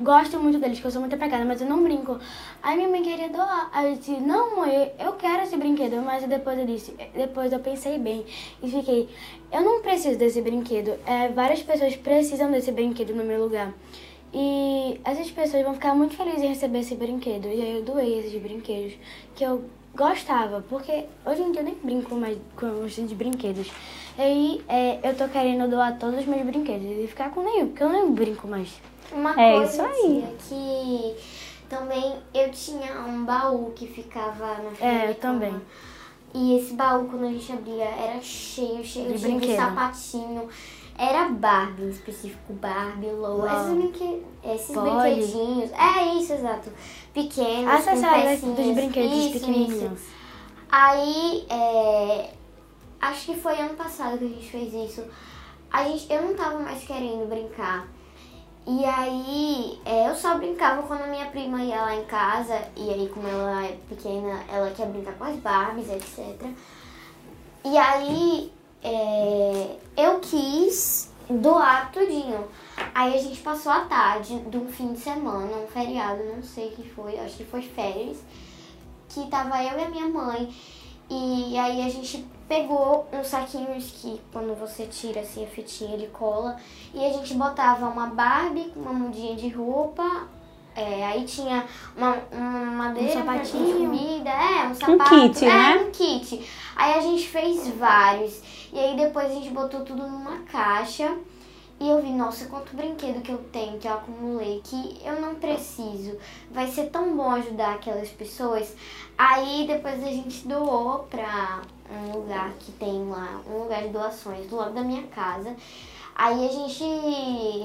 gosto 0.00 0.38
muito 0.38 0.58
deles, 0.58 0.80
que 0.80 0.86
eu 0.86 0.90
sou 0.90 1.00
muito 1.00 1.14
apegada, 1.14 1.44
mas 1.44 1.60
eu 1.60 1.68
não 1.68 1.82
brinco. 1.82 2.18
Aí 2.62 2.76
minha 2.76 2.88
mãe 2.88 3.02
queria 3.02 3.28
doar. 3.28 3.70
Aí 3.72 3.92
eu 3.92 3.96
disse, 3.96 4.12
não, 4.12 4.56
mãe, 4.56 4.92
eu 4.98 5.12
quero 5.14 5.42
esse 5.42 5.56
brinquedo. 5.56 6.02
Mas 6.02 6.24
depois 6.24 6.58
eu 6.58 6.66
disse, 6.66 6.94
depois 7.14 7.52
eu 7.52 7.60
pensei 7.60 7.98
bem 7.98 8.24
e 8.62 8.70
fiquei, 8.70 9.08
eu 9.52 9.62
não 9.62 9.80
preciso 9.82 10.18
desse 10.18 10.40
brinquedo. 10.42 10.98
É, 11.06 11.28
várias 11.28 11.62
pessoas 11.62 11.96
precisam 11.96 12.50
desse 12.50 12.70
brinquedo 12.72 13.14
no 13.14 13.24
meu 13.24 13.42
lugar. 13.42 13.72
E 14.32 15.00
essas 15.04 15.30
pessoas 15.30 15.64
vão 15.64 15.74
ficar 15.74 15.94
muito 15.94 16.14
felizes 16.16 16.42
em 16.42 16.48
receber 16.48 16.80
esse 16.80 16.94
brinquedo. 16.94 17.46
E 17.46 17.60
aí 17.62 17.76
eu 17.78 17.82
doei 17.82 18.20
esses 18.20 18.40
brinquedos 18.40 18.94
que 19.34 19.44
eu 19.44 19.64
gostava, 19.94 20.64
porque 20.68 21.04
hoje 21.26 21.42
em 21.42 21.50
dia 21.50 21.62
eu 21.62 21.64
nem 21.64 21.74
brinco 21.74 22.14
mais 22.14 22.38
com 22.56 22.86
esses 22.86 23.12
brinquedos. 23.12 23.70
E 24.16 24.22
aí 24.22 24.62
é, 24.68 25.00
eu 25.02 25.16
tô 25.16 25.26
querendo 25.28 25.68
doar 25.68 25.98
todos 25.98 26.20
os 26.20 26.26
meus 26.26 26.42
brinquedos 26.42 26.86
e 26.86 27.06
ficar 27.08 27.30
com 27.30 27.42
nenhum, 27.42 27.68
porque 27.68 27.82
eu 27.82 27.88
nem 27.88 28.10
brinco 28.12 28.46
mais. 28.46 28.80
Uma 29.12 29.30
É 29.40 29.54
coisa, 29.56 29.72
isso 29.72 29.82
aí. 29.82 30.36
que 30.48 31.16
também 31.68 32.16
eu 32.34 32.50
tinha 32.50 33.00
um 33.02 33.24
baú 33.24 33.72
que 33.74 33.86
ficava 33.86 34.46
na 34.62 34.70
frente. 34.70 34.82
É, 34.84 35.10
eu 35.10 35.14
também. 35.16 35.60
E 36.32 36.56
esse 36.58 36.74
baú, 36.74 37.06
quando 37.08 37.24
a 37.24 37.30
gente 37.32 37.52
abria, 37.52 37.84
era 37.84 38.20
cheio, 38.20 38.84
cheio 38.84 39.08
De 39.12 39.18
de, 39.18 39.26
brinquedo. 39.26 39.56
sapatinho. 39.56 40.48
Era 40.96 41.28
Barbie, 41.30 41.84
em 41.84 41.88
específico, 41.88 42.52
Barbie, 42.52 43.10
Low. 43.10 43.38
Uau. 43.38 43.46
Esses, 43.56 43.72
brinque... 43.74 44.22
Esses 44.44 44.76
brinquedinhos. 44.76 45.70
É 45.72 46.14
isso, 46.14 46.32
exato. 46.34 46.70
Pequenos, 47.14 47.64
com 47.84 47.90
Acessórios 47.90 48.24
pecinhas. 48.24 48.56
dos 48.56 48.74
brinquedos 48.74 49.16
Isso, 49.18 49.32
pequenininhos. 49.32 49.92
isso. 50.00 50.10
Aí, 50.70 51.46
é, 51.48 52.30
acho 53.00 53.26
que 53.26 53.36
foi 53.36 53.58
ano 53.58 53.74
passado 53.74 54.18
que 54.18 54.24
a 54.24 54.28
gente 54.28 54.50
fez 54.50 54.74
isso. 54.90 55.04
A 55.72 55.84
gente, 55.84 56.12
eu 56.12 56.22
não 56.22 56.34
tava 56.34 56.58
mais 56.60 56.84
querendo 56.84 57.28
brincar. 57.28 57.88
E 58.66 58.84
aí, 58.84 59.80
é, 59.84 60.08
eu 60.08 60.14
só 60.14 60.36
brincava 60.36 60.82
quando 60.82 61.02
a 61.02 61.06
minha 61.06 61.26
prima 61.26 61.62
ia 61.62 61.80
lá 61.80 61.94
em 61.94 62.04
casa. 62.04 62.60
E 62.76 62.90
aí, 62.90 63.08
como 63.08 63.26
ela 63.26 63.64
é 63.64 63.76
pequena, 63.88 64.44
ela 64.48 64.70
quer 64.70 64.86
brincar 64.86 65.14
com 65.14 65.24
as 65.24 65.36
Barbies, 65.36 65.90
etc. 65.90 66.46
E 67.64 67.76
aí, 67.76 68.52
é, 68.82 69.76
eu 69.96 70.20
quis 70.20 71.10
doar 71.28 71.90
tudinho. 71.92 72.46
Aí 72.94 73.14
a 73.14 73.18
gente 73.18 73.40
passou 73.40 73.72
a 73.72 73.80
tarde 73.80 74.38
de 74.40 74.56
um 74.56 74.68
fim 74.68 74.92
de 74.92 75.00
semana, 75.00 75.56
um 75.56 75.66
feriado, 75.66 76.22
não 76.24 76.42
sei 76.42 76.70
que 76.70 76.88
foi, 76.88 77.18
acho 77.18 77.36
que 77.36 77.44
foi 77.44 77.62
férias 77.62 78.18
que 79.10 79.26
tava 79.26 79.62
eu 79.62 79.78
e 79.78 79.84
a 79.84 79.90
minha 79.90 80.08
mãe. 80.08 80.52
E 81.08 81.58
aí 81.58 81.82
a 81.82 81.88
gente 81.88 82.24
pegou 82.50 83.06
uns 83.12 83.28
saquinhos 83.28 83.92
que 83.92 84.20
quando 84.32 84.58
você 84.58 84.84
tira 84.84 85.20
assim 85.20 85.44
a 85.44 85.46
fitinha 85.46 85.94
ele 85.94 86.08
cola 86.08 86.56
e 86.92 87.06
a 87.06 87.12
gente 87.12 87.34
botava 87.34 87.86
uma 87.86 88.06
Barbie 88.06 88.72
com 88.74 88.80
uma 88.80 88.92
mudinha 88.92 89.36
de 89.36 89.48
roupa, 89.50 90.26
é, 90.74 91.06
aí 91.06 91.24
tinha 91.24 91.64
uma, 91.96 92.16
uma 92.32 92.72
madeira 92.72 93.20
Um 93.20 93.24
sapatinho. 93.24 93.86
comida, 93.86 94.30
é, 94.30 94.66
um 94.66 94.74
sapato, 94.74 95.10
kit, 95.10 95.44
é, 95.44 95.48
né? 95.48 95.76
um 95.76 95.90
kit. 95.92 96.50
Aí 96.74 96.94
a 96.94 97.00
gente 97.00 97.28
fez 97.28 97.68
vários 97.68 98.42
e 98.72 98.78
aí 98.80 98.96
depois 98.96 99.30
a 99.30 99.34
gente 99.34 99.50
botou 99.50 99.84
tudo 99.84 100.02
numa 100.02 100.38
caixa. 100.40 101.16
E 101.80 101.88
eu 101.88 102.02
vi, 102.02 102.10
nossa, 102.10 102.44
quanto 102.44 102.76
brinquedo 102.76 103.22
que 103.22 103.32
eu 103.32 103.38
tenho, 103.50 103.78
que 103.78 103.88
eu 103.88 103.94
acumulei, 103.94 104.60
que 104.62 105.00
eu 105.02 105.18
não 105.18 105.36
preciso. 105.36 106.14
Vai 106.50 106.66
ser 106.66 106.90
tão 106.90 107.16
bom 107.16 107.30
ajudar 107.30 107.76
aquelas 107.76 108.10
pessoas. 108.10 108.76
Aí 109.16 109.66
depois 109.66 110.04
a 110.04 110.08
gente 110.08 110.46
doou 110.46 111.06
pra 111.10 111.62
um 111.90 112.12
lugar 112.12 112.52
que 112.58 112.70
tem 112.72 113.08
lá, 113.08 113.40
um 113.50 113.62
lugar 113.62 113.82
de 113.82 113.88
doações 113.88 114.46
do 114.46 114.56
lado 114.56 114.74
da 114.74 114.82
minha 114.82 115.04
casa. 115.04 115.56
Aí 116.14 116.46
a 116.46 116.52
gente 116.52 116.84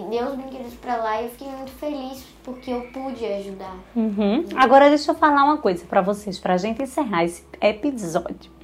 deu 0.09 0.27
os 0.27 0.35
brinquedos 0.35 0.73
pra 0.75 0.95
lá 0.95 1.21
e 1.21 1.25
eu 1.25 1.31
fiquei 1.31 1.49
muito 1.49 1.71
feliz 1.71 2.23
porque 2.41 2.71
eu 2.71 2.87
pude 2.93 3.25
ajudar. 3.25 3.75
Uhum. 3.93 4.45
Agora 4.55 4.87
deixa 4.87 5.11
eu 5.11 5.15
falar 5.15 5.43
uma 5.43 5.57
coisa 5.57 5.85
pra 5.85 5.99
vocês, 6.01 6.39
pra 6.39 6.55
gente 6.55 6.81
encerrar 6.81 7.25
esse 7.25 7.43
episódio. 7.59 8.54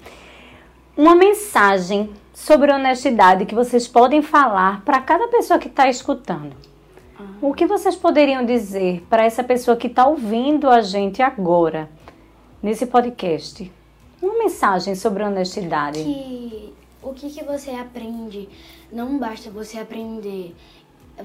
Uma 1.02 1.16
mensagem 1.16 2.12
sobre 2.32 2.72
honestidade 2.72 3.48
que 3.48 3.56
vocês 3.56 3.88
podem 3.88 4.22
falar 4.22 4.86
para 4.86 5.02
cada 5.02 5.28
pessoa 5.30 5.58
que 5.58 5.68
está 5.68 5.90
escutando. 5.90 6.56
O 7.42 7.56
que 7.56 7.66
vocês 7.66 7.96
poderiam 7.96 8.46
dizer 8.46 9.04
para 9.10 9.26
essa 9.26 9.44
pessoa 9.44 9.76
que 9.76 9.88
está 9.88 10.06
ouvindo 10.06 10.70
a 10.70 10.80
gente 10.84 11.20
agora, 11.24 11.90
nesse 12.62 12.86
podcast? 12.86 13.72
Uma 14.22 14.38
mensagem 14.38 14.94
sobre 14.94 15.24
honestidade. 15.24 16.04
que 16.04 16.72
o 17.02 17.16
que, 17.16 17.32
que 17.32 17.44
você 17.44 17.72
aprende 17.72 18.48
não 18.92 19.18
basta 19.18 19.50
você 19.50 19.80
aprender. 19.80 20.56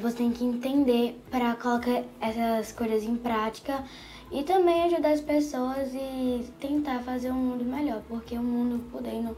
Você 0.01 0.17
tem 0.17 0.33
que 0.33 0.43
entender 0.43 1.23
para 1.31 1.55
colocar 1.55 2.03
essas 2.19 2.73
coisas 2.73 3.03
em 3.03 3.17
prática 3.17 3.85
e 4.31 4.43
também 4.43 4.85
ajudar 4.85 5.13
as 5.13 5.21
pessoas 5.21 5.95
e 5.95 6.45
tentar 6.59 7.01
fazer 7.01 7.31
um 7.31 7.35
mundo 7.35 7.65
melhor, 7.65 8.03
porque 8.09 8.37
o 8.37 8.43
mundo 8.43 8.83
podendo 8.91 9.37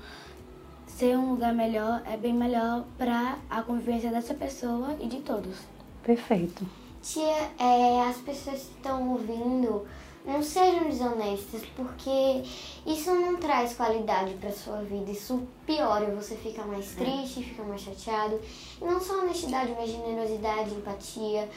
ser 0.99 1.17
um 1.17 1.31
lugar 1.31 1.55
melhor 1.55 2.03
é 2.05 2.17
bem 2.17 2.35
melhor 2.35 2.85
para 2.99 3.39
a 3.49 3.63
convivência 3.63 4.11
dessa 4.11 4.35
pessoa 4.35 4.97
e 4.99 5.07
de 5.07 5.21
todos. 5.21 5.57
Perfeito. 6.03 6.67
Tia, 7.01 7.53
é, 7.57 8.03
as 8.03 8.17
pessoas 8.17 8.63
que 8.63 8.75
estão 8.75 9.13
ouvindo, 9.13 9.87
não 10.27 10.43
sejam 10.43 10.89
desonestas, 10.89 11.63
porque 11.77 12.43
isso 12.85 13.15
não 13.15 13.37
traz 13.37 13.75
qualidade 13.75 14.35
para 14.41 14.51
sua 14.51 14.79
vida. 14.79 15.13
Isso 15.13 15.47
piora, 15.65 16.13
você 16.17 16.35
fica 16.35 16.65
mais 16.65 16.91
triste, 16.97 17.45
fica 17.45 17.63
mais 17.63 17.83
chateado. 17.83 18.41
E 18.83 18.85
não 18.85 19.01
só 19.01 19.21
honestidade, 19.21 19.73
mas 19.79 19.91
generosidade, 19.91 20.75
empatia. 20.75 21.49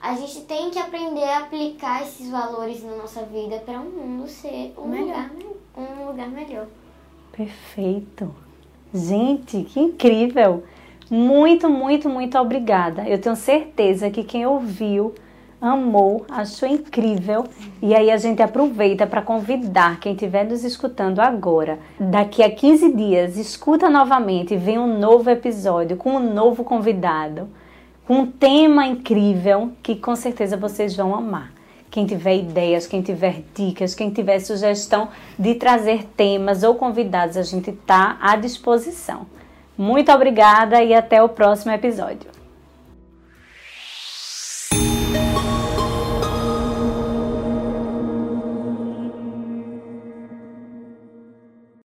A 0.00 0.14
gente 0.14 0.40
tem 0.46 0.70
que 0.70 0.78
aprender 0.78 1.24
a 1.24 1.40
aplicar 1.40 2.02
esses 2.02 2.30
valores 2.30 2.82
na 2.82 2.96
nossa 2.96 3.22
vida 3.24 3.58
para 3.58 3.78
o 3.78 3.84
mundo 3.84 4.26
ser 4.26 4.72
um 4.78 4.88
Melhor. 4.88 5.06
lugar, 5.06 5.30
um 5.76 6.06
lugar 6.06 6.28
melhor. 6.30 6.66
Perfeito. 7.32 8.45
Gente, 8.96 9.62
que 9.62 9.78
incrível! 9.78 10.64
Muito, 11.10 11.68
muito, 11.68 12.08
muito 12.08 12.36
obrigada. 12.36 13.08
Eu 13.08 13.20
tenho 13.20 13.36
certeza 13.36 14.10
que 14.10 14.24
quem 14.24 14.44
ouviu 14.44 15.14
amou, 15.60 16.26
achou 16.28 16.68
incrível. 16.68 17.44
E 17.80 17.94
aí 17.94 18.10
a 18.10 18.16
gente 18.16 18.42
aproveita 18.42 19.06
para 19.06 19.22
convidar 19.22 20.00
quem 20.00 20.12
estiver 20.12 20.44
nos 20.44 20.64
escutando 20.64 21.20
agora. 21.20 21.78
Daqui 21.98 22.42
a 22.42 22.50
15 22.50 22.92
dias, 22.92 23.36
escuta 23.36 23.88
novamente, 23.88 24.56
vem 24.56 24.78
um 24.78 24.98
novo 24.98 25.30
episódio 25.30 25.96
com 25.96 26.16
um 26.16 26.34
novo 26.34 26.64
convidado, 26.64 27.48
com 28.06 28.20
um 28.20 28.26
tema 28.26 28.86
incrível 28.86 29.72
que 29.82 29.96
com 29.96 30.16
certeza 30.16 30.56
vocês 30.56 30.96
vão 30.96 31.14
amar. 31.14 31.55
Quem 31.90 32.06
tiver 32.06 32.36
ideias, 32.36 32.86
quem 32.86 33.02
tiver 33.02 33.42
dicas, 33.54 33.94
quem 33.94 34.10
tiver 34.10 34.38
sugestão 34.40 35.08
de 35.38 35.54
trazer 35.54 36.04
temas 36.16 36.62
ou 36.62 36.74
convidados, 36.74 37.36
a 37.36 37.42
gente 37.42 37.70
está 37.70 38.18
à 38.20 38.36
disposição. 38.36 39.26
Muito 39.78 40.10
obrigada 40.12 40.82
e 40.82 40.94
até 40.94 41.22
o 41.22 41.28
próximo 41.28 41.72
episódio. 41.72 42.35